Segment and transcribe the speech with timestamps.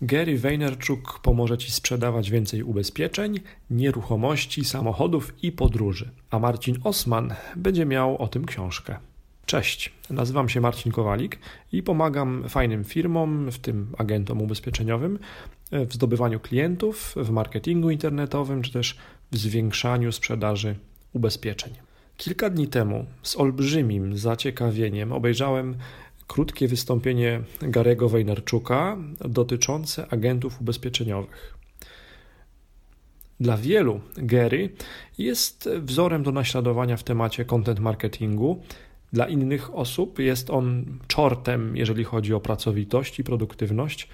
[0.00, 7.86] Gary Vaynerchuk pomoże Ci sprzedawać więcej ubezpieczeń, nieruchomości, samochodów i podróży, a Marcin Osman będzie
[7.86, 8.96] miał o tym książkę.
[9.46, 11.38] Cześć, nazywam się Marcin Kowalik
[11.72, 15.18] i pomagam fajnym firmom, w tym agentom ubezpieczeniowym,
[15.72, 18.96] w zdobywaniu klientów, w marketingu internetowym czy też
[19.32, 20.76] w zwiększaniu sprzedaży
[21.12, 21.72] ubezpieczeń.
[22.16, 25.76] Kilka dni temu z olbrzymim zaciekawieniem obejrzałem
[26.26, 31.56] krótkie wystąpienie Garego Wejnarczuka dotyczące agentów ubezpieczeniowych.
[33.40, 34.70] Dla wielu Gary
[35.18, 38.62] jest wzorem do naśladowania w temacie content marketingu.
[39.12, 44.08] Dla innych osób jest on czortem, jeżeli chodzi o pracowitość i produktywność.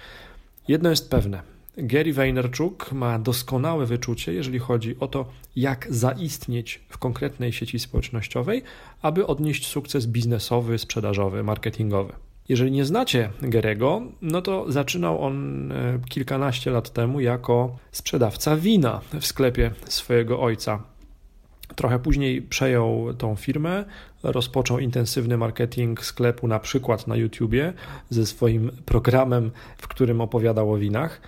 [0.67, 1.41] Jedno jest pewne:
[1.77, 8.63] Gary Vaynerchuk ma doskonałe wyczucie, jeżeli chodzi o to, jak zaistnieć w konkretnej sieci społecznościowej,
[9.01, 12.13] aby odnieść sukces biznesowy, sprzedażowy, marketingowy.
[12.49, 19.01] Jeżeli nie znacie Gerego, no to zaczynał on e, kilkanaście lat temu jako sprzedawca wina
[19.19, 20.83] w sklepie swojego ojca.
[21.75, 23.85] Trochę później przejął tą firmę,
[24.23, 27.73] rozpoczął intensywny marketing sklepu, na przykład na YouTubie,
[28.09, 31.21] ze swoim programem, w którym opowiadał o winach.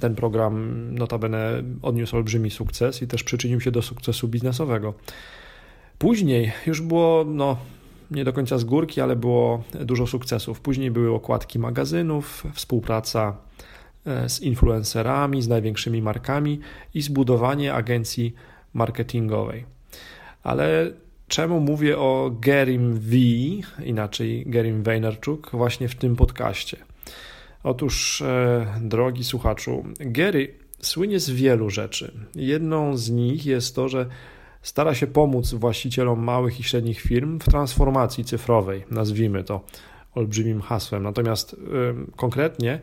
[0.00, 4.94] Ten program notabene odniósł olbrzymi sukces i też przyczynił się do sukcesu biznesowego.
[5.98, 7.56] Później już było no,
[8.10, 10.60] nie do końca z górki, ale było dużo sukcesów.
[10.60, 13.36] Później były okładki magazynów, współpraca
[14.06, 16.60] e, z influencerami, z największymi markami
[16.94, 18.34] i zbudowanie agencji
[18.74, 19.64] marketingowej.
[20.42, 20.90] Ale
[21.28, 23.16] czemu mówię o Gerim V,
[23.84, 26.76] inaczej Gerim Vaynerchuk, właśnie w tym podcaście?
[27.62, 32.12] Otóż, e, drogi słuchaczu, Gary słynie z wielu rzeczy.
[32.34, 34.06] Jedną z nich jest to, że
[34.62, 39.64] stara się pomóc właścicielom małych i średnich firm w transformacji cyfrowej, nazwijmy to
[40.14, 41.02] olbrzymim hasłem.
[41.02, 41.56] Natomiast y,
[42.16, 42.80] konkretnie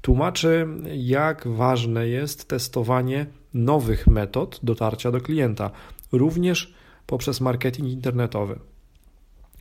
[0.00, 5.70] tłumaczy, jak ważne jest testowanie nowych metod dotarcia do klienta,
[6.12, 6.74] również
[7.06, 8.58] poprzez marketing internetowy.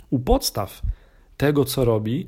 [0.09, 0.81] U podstaw
[1.37, 2.27] tego, co robi e,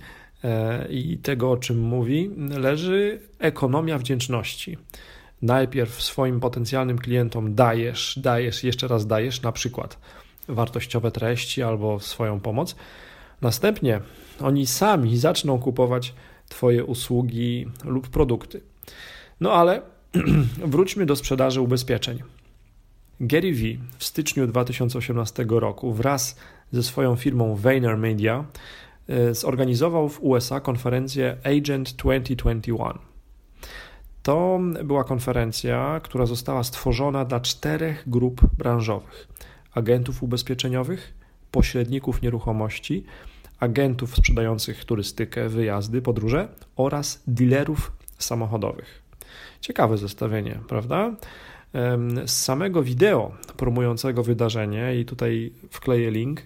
[0.89, 4.77] i tego, o czym mówi, leży ekonomia wdzięczności
[5.41, 9.97] najpierw swoim potencjalnym klientom dajesz, dajesz, jeszcze raz dajesz, na przykład
[10.47, 12.75] wartościowe treści albo swoją pomoc.
[13.41, 14.01] Następnie
[14.41, 16.13] oni sami zaczną kupować
[16.49, 18.61] Twoje usługi lub produkty.
[19.39, 19.81] No ale
[20.73, 22.19] wróćmy do sprzedaży ubezpieczeń.
[23.19, 26.35] Gary Vee w styczniu 2018 roku wraz
[26.71, 28.45] ze swoją firmą Vayner Media e,
[29.31, 33.09] zorganizował w USA konferencję Agent 2021.
[34.23, 39.27] To była konferencja, która została stworzona dla czterech grup branżowych:
[39.73, 41.13] agentów ubezpieczeniowych,
[41.51, 43.05] pośredników nieruchomości,
[43.59, 49.03] agentów sprzedających turystykę, wyjazdy, podróże oraz dealerów samochodowych.
[49.61, 51.15] Ciekawe zestawienie, prawda?
[52.25, 56.45] Z samego wideo promującego wydarzenie, i tutaj wkleję link e,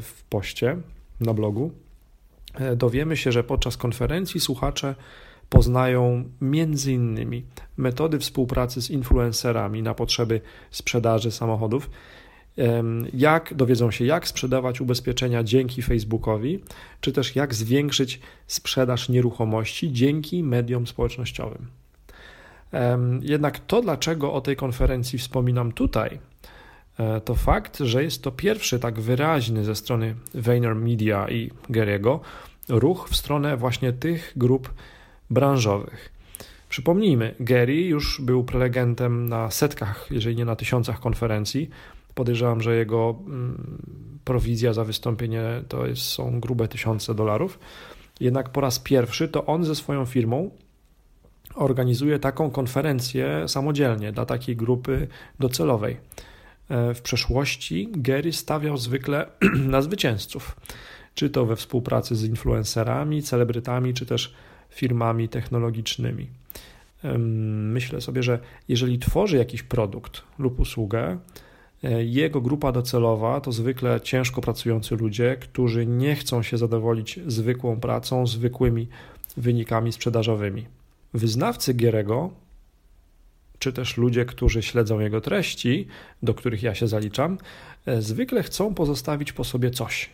[0.00, 0.76] w poście
[1.22, 1.70] na blogu,
[2.54, 4.94] e, dowiemy się, że podczas konferencji słuchacze
[5.48, 6.24] poznają
[6.86, 7.44] innymi
[7.76, 10.40] metody współpracy z influencerami na potrzeby
[10.70, 11.90] sprzedaży samochodów,
[13.14, 16.62] jak dowiedzą się, jak sprzedawać ubezpieczenia dzięki Facebookowi,
[17.00, 21.66] czy też jak zwiększyć sprzedaż nieruchomości dzięki mediom społecznościowym.
[23.20, 26.18] Jednak to, dlaczego o tej konferencji wspominam tutaj,
[27.24, 32.18] to fakt, że jest to pierwszy tak wyraźny ze strony Vayner Media i Gary'ego
[32.68, 34.74] ruch w stronę właśnie tych grup
[35.30, 36.12] branżowych.
[36.68, 41.70] Przypomnijmy, Gary już był prelegentem na setkach, jeżeli nie na tysiącach konferencji.
[42.14, 43.78] Podejrzewam, że jego mm,
[44.24, 47.58] prowizja za wystąpienie to jest, są grube tysiące dolarów.
[48.20, 50.50] Jednak po raz pierwszy to on ze swoją firmą
[51.54, 55.08] organizuje taką konferencję samodzielnie dla takiej grupy
[55.40, 55.96] docelowej.
[56.68, 59.26] E, w przeszłości Gary stawiał zwykle
[59.74, 60.56] na zwycięzców,
[61.14, 64.34] czy to we współpracy z influencerami, celebrytami, czy też
[64.70, 66.26] firmami technologicznymi.
[67.72, 68.38] Myślę sobie, że
[68.68, 71.18] jeżeli tworzy jakiś produkt lub usługę,
[71.84, 77.80] e, jego grupa docelowa to zwykle ciężko pracujący ludzie, którzy nie chcą się zadowolić zwykłą
[77.80, 78.88] pracą, zwykłymi
[79.36, 80.66] wynikami sprzedażowymi.
[81.14, 82.30] Wyznawcy Gierego,
[83.62, 85.86] czy też ludzie, którzy śledzą jego treści,
[86.22, 87.38] do których ja się zaliczam,
[87.86, 90.10] e, zwykle chcą pozostawić po sobie coś,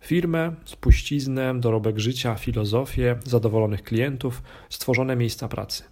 [0.00, 5.82] Firmę, spuściznę, dorobek życia, filozofię, zadowolonych klientów, stworzone miejsca pracy.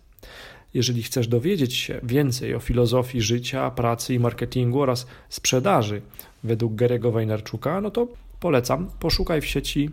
[0.75, 6.03] Jeżeli chcesz dowiedzieć się więcej o filozofii życia, pracy i marketingu oraz sprzedaży
[6.45, 8.09] według Gary'ego Wejnarczuka, no to
[8.41, 9.91] polecam, poszukaj w sieci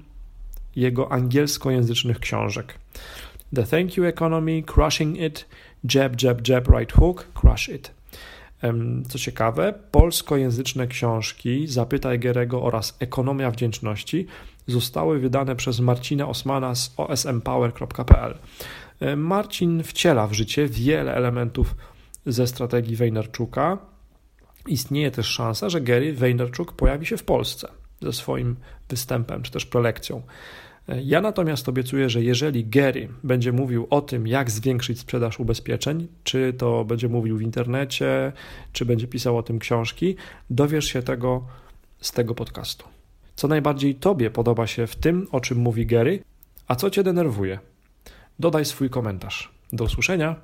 [0.76, 2.78] jego angielskojęzycznych książek.
[3.56, 5.46] The Thank You Economy, Crushing It,
[5.94, 7.92] Jab, Jab, Jab, Right Hook, Crush It.
[9.10, 14.28] Co ciekawe, polskojęzyczne książki Zapytaj Gerego oraz Ekonomia Wdzięczności
[14.68, 18.38] zostały wydane przez Marcina Osmana z osmpower.pl.
[19.18, 21.76] Marcin wciela w życie wiele elementów
[22.26, 23.78] ze strategii Wejnerczuka.
[24.68, 27.68] Istnieje też szansa, że Gary Vaynerchuk pojawi się w Polsce
[28.02, 28.56] ze swoim
[28.90, 30.22] występem czy też prelekcją.
[31.04, 36.54] Ja natomiast obiecuję, że jeżeli Gary będzie mówił o tym, jak zwiększyć sprzedaż ubezpieczeń, czy
[36.58, 38.32] to będzie mówił w internecie,
[38.74, 40.16] czy będzie pisał o tym książki,
[40.50, 41.46] dowiesz się tego
[42.02, 42.86] z tego podcastu.
[43.36, 46.24] Co najbardziej Tobie podoba się w tym, o czym mówi Gary,
[46.68, 47.60] a co Cię denerwuje?
[48.40, 49.52] Dodaj swój komentarz.
[49.74, 50.36] Do usłyszenia.